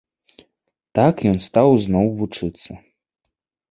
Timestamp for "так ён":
1.01-1.37